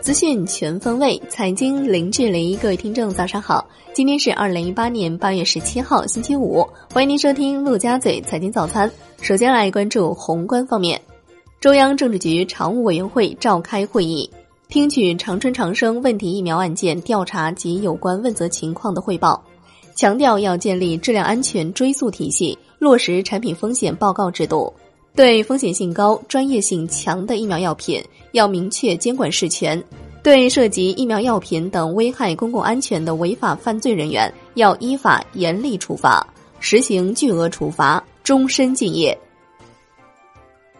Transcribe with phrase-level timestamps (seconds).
[0.00, 2.54] 资讯全方位，财经零距离。
[2.56, 3.66] 各位听众，早上好！
[3.94, 6.66] 今天是二零一八年八月十七号，星期五。
[6.92, 8.90] 欢迎您收听陆家嘴财经早餐。
[9.22, 11.00] 首先来关注宏观方面，
[11.60, 14.30] 中央政治局常务委员会召开会议，
[14.68, 19.42] 听取长春长生问题疫苗案件调查及有关问责情况的汇报，
[19.94, 24.72] 强调要建立质量安全追溯体系，落实产品风险报告制度。
[25.14, 29.82] 对风险性高、专业性强的疫苗药品，要明确监管事权。
[30.22, 36.26] 对涉及疫苗药品等危害公共安全的违法犯罪人员，要依法严厉处罚，
[36.60, 39.16] 实行巨额处罚、终身禁业。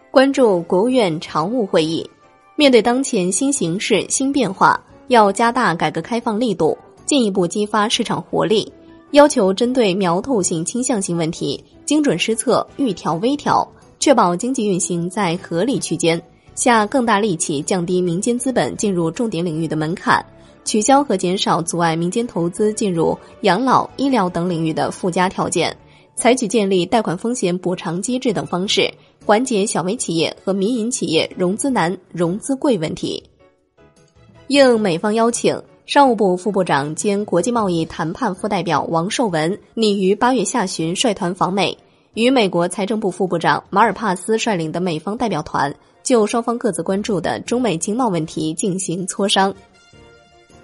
[0.09, 2.09] 关注国务院常务会议，
[2.55, 8.71] 面对当前新形势新变化，要加大改革开放力度，进一步激发市场活力，
[9.11, 13.69] 要求针对苗头性、倾向性问题，精准施策，预调微调，
[14.03, 16.21] 确保经济运行在合理区间。
[16.55, 20.21] 下更大力气降低民间资本进入重点领域的门槛，
[20.65, 25.73] 取消和减少阻碍民间投资进入养老、医疗等领域的附加条件，
[26.17, 28.93] 采取建立贷款风险补偿机制等方式，
[29.25, 33.23] 缓解小微企业和民营企业融资难、融资贵问题。
[34.47, 41.77] 应美方邀请，商务部副部长兼国际贸易谈判副代表王受文拟于八月下旬率团访美，
[42.13, 45.73] 与美国财政部副部长马尔帕斯率领的美方代表团。
[46.03, 49.55] 就双方各自关注的中美经贸问题进行磋商。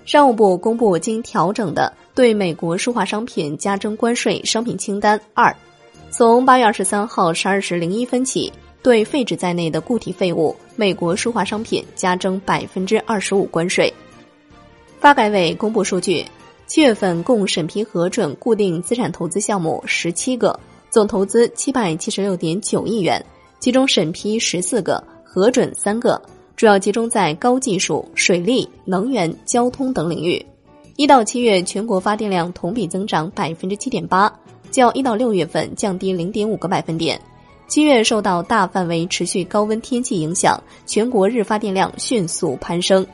[0.03, 5.55] 商务部公布经调整的对美国输化商品加征关税商品清单二，
[6.11, 8.51] 从八月二十三号十二时零一分起，
[8.83, 13.93] 对废纸在内的固体废物美国输化商品加征百分之二十五关税。
[14.99, 16.25] 发改委公布数据，
[16.67, 23.23] 七月份共审批核准固定资产投资项目十七个，总投资七百七十六点九亿元，
[23.59, 25.03] 其中审批十四个。
[25.31, 26.19] 核准三个，
[26.55, 30.43] 主要集中在高技术、水利、能源、交通等领域。
[30.95, 34.33] 一到七月，全国发电量同比增长百分之七点八，
[34.71, 37.21] 较一到六月份降低零点五个百分点。
[37.67, 43.05] 七月受到大范围持续高温天气影响，全国日发电量迅速攀升。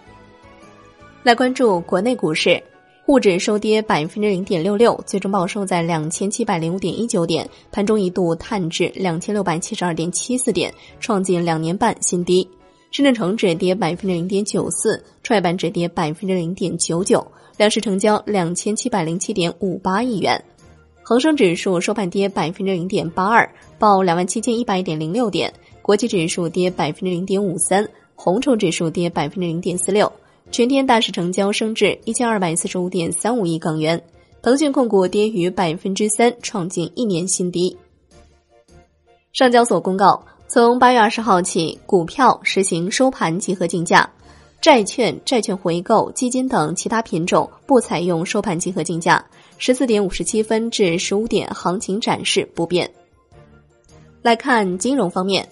[1.21, 2.63] 来关注国内股市，
[3.05, 12.49] 沪指收跌百分之零点六六，最终报收在两千七百零五点一九点，盘中一度探至两千六百七十二点七四点，创近两年半新低。
[12.89, 17.23] 深圳成指跌百分之零点九四，创业板指跌百分之零点九九，
[17.57, 20.43] 两市成交两千七百零七点五八亿元。
[21.03, 25.53] 恒生指数收盘跌百分之零点八二，报两万七千一百点零六点。
[25.83, 30.11] 国际指数跌百分之零点五三，红筹指数跌百分之零点四六。
[30.55, 34.01] 全天大市成交升至一千二百四十五点三五亿港元，
[34.41, 37.75] 腾讯控股跌逾百分之三，创近一年新低。
[39.33, 44.09] 上交所公告，从八月二十号起，股票实行收盘集合竞价，
[44.61, 49.25] 债券、债券回购、基金等其他品种不采用收盘集合竞价。
[49.57, 52.89] 十四点五十七分至十五点，行情展示不变。
[54.21, 55.49] 来看金融方面，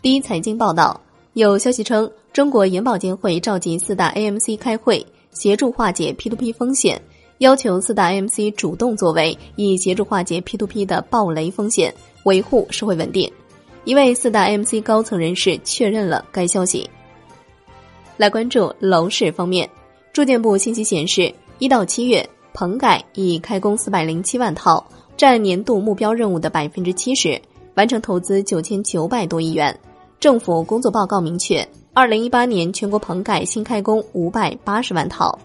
[0.00, 1.00] 第一财经报道
[1.32, 2.08] 有消息称。
[2.38, 7.02] 中国银保监会召集四大 AMC 开会，协助化解 P2P 风险，
[7.38, 11.92] 要求四大 AMC 主动作为，以协助化解 P2P 的暴雷风险，
[12.26, 13.28] 维护社会稳定。
[13.82, 16.88] 一位四大 AMC 高层人士确认了该消息。
[18.16, 19.68] 来关注楼市方面，
[20.12, 27.42] 住建部信息显示，一到七月，棚改已开工四百零七万套，占年度目标任务的百分之七十，
[27.74, 29.76] 完成投资九千九百多亿元。
[30.20, 31.68] 政府工作报告明确。
[31.98, 35.36] 二零一八年全国棚改新开工五百八十万套。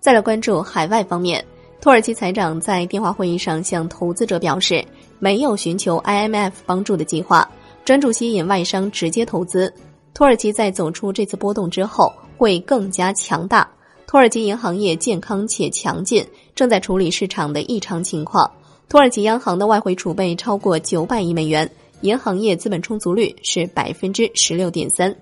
[0.00, 1.44] 再来关注海外方面，
[1.80, 4.84] 土耳其财长在电话会议上向投资者表示，
[5.20, 7.48] 没有寻求 IMF 帮助的计划，
[7.84, 9.72] 专注吸引外商直接投资。
[10.12, 13.70] 土耳其在走出这次波动之后会更加强大。
[14.08, 16.26] 土耳其银行业健康且强劲，
[16.56, 18.50] 正在处理市场的异常情况。
[18.88, 21.70] 土耳其央行的外汇储备超过九百亿美元，
[22.00, 25.14] 银行业资本充足率是百分之十六点三。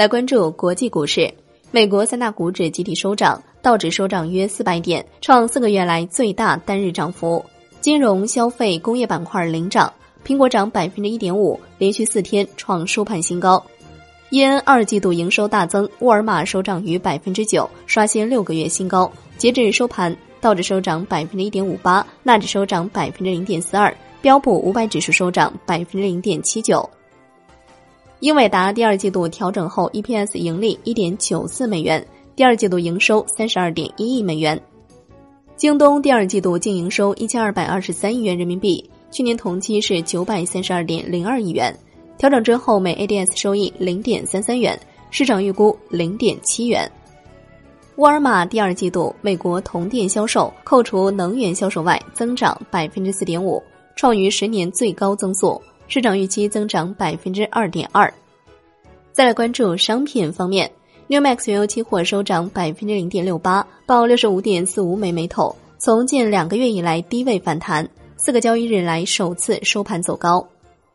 [0.00, 1.30] 来关注国际股市，
[1.70, 7.44] 美国三大股指集体收涨，道指收涨约四百点，创四个月来最大单日涨幅。
[7.82, 9.92] 金融、消费、工业板块领涨，
[10.26, 13.62] 苹果涨百分之一点五，连续四天创收盘新高。
[14.30, 19.12] 因二季度营收大增，沃尔玛收涨逾百分之九，刷新六个月新高。
[19.36, 26.88] 截至收盘，道指收涨百分之一点五八，纳指收涨百分之零点四二，标普五百指数收涨百分之零点七九。
[28.20, 32.06] 英伟达第二季度调整后 EPS 盈利一点九四美元，
[32.36, 34.60] 第二季度营收三十二点一亿美元。
[35.56, 41.74] 京东第二季度净营收一千二百二十三亿元人民币，去年同期是九百三十二点零二亿元。
[42.18, 44.78] 调整之后每 ADS 收益零点三三元，
[45.10, 46.90] 市场预估零点七元。
[47.96, 53.62] 沃尔玛第二季度美国同店销售扣除能源销售外增长百分之四点五，
[53.96, 55.58] 创于十年最高增速，
[55.90, 58.14] 市场预期增长百分之二点二。
[59.10, 60.70] 再来关注商品方面
[61.08, 70.46] ，New Max 原油期货收涨百分之零点六八，报六十五点四五美每桶，从近两个月以来低位反弹，四个交易日来首次收盘走高。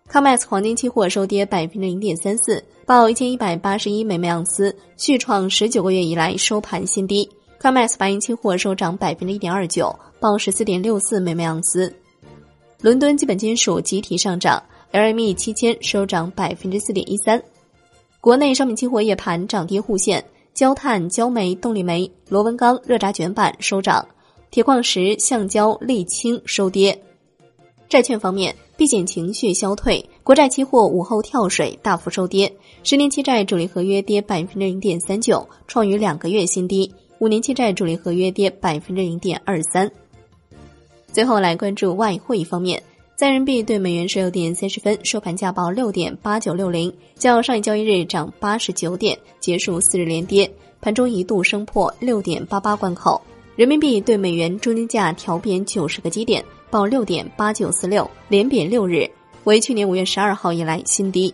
[0.10, 2.64] COMEX 黄金期货收跌百分之零点三四。
[2.86, 7.30] 报一千一百八十一美每盎司，续创十九个月以来收盘新低。
[7.60, 11.94] COMEX 白银期货收涨百分之一点二九，报十四点六四美每盎司。
[12.82, 17.42] 伦敦基本金属集体上涨，LME 七千收涨百分之四点一三。
[18.22, 20.24] 国内商品期货夜盘涨跌互现，
[20.54, 24.06] 焦炭、焦煤、动力煤、螺纹钢、热轧卷板收涨，
[24.52, 27.00] 铁矿石、橡胶、沥青收跌。
[27.88, 28.56] 债券方面。
[28.78, 32.54] 避险情绪消退，国债期货午后跳水，大幅收跌。
[32.84, 39.90] 十年期债主力合约跌百分之零点三九，创逾两个月新低；五年期债主力合约跌百分之零点二三。
[41.14, 42.84] 最后来关注外汇方面，
[43.16, 50.52] 在人民币对美元十六点三十分收盘价报六点八九六零，较上一交易日涨八十九点，结束四日连跌，
[50.82, 53.22] 盘中一度升破六点八八关口。
[53.56, 56.44] 人民币对美元中间价调贬九十个基点。
[56.70, 59.10] 报六点八九四六，连贬六日，
[59.46, 61.34] 为去年五月十二号以来新低。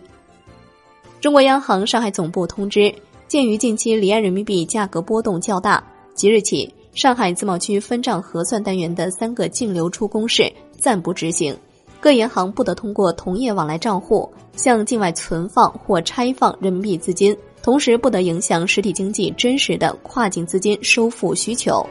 [1.20, 2.94] 中国央行上海总部通知，
[3.26, 5.82] 鉴于近期离岸人民币价格波动较大，
[6.14, 11.56] 即日起，上海自贸区分账核算单元的三个净流出公式暂不执行，
[12.02, 21.86] 各银行不得通过同业往来账户向境外存放或拆放人民币资金，同时不得影响实体经济真实的跨境资金收付需求。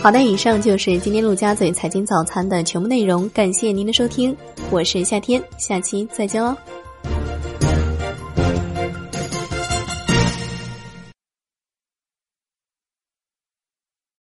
[0.00, 4.36] 好的，以上就是今天陆家嘴财经早餐的全部内容，感谢您的收听，
[4.68, 6.56] 我是夏天，下期再见喽。